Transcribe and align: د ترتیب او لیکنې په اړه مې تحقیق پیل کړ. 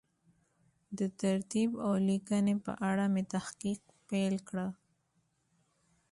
د 0.97 0.99
ترتیب 1.21 1.69
او 1.85 1.93
لیکنې 2.09 2.55
په 2.65 2.71
اړه 2.89 3.05
مې 3.13 3.23
تحقیق 3.33 3.81
پیل 4.09 4.35
کړ. 4.47 4.57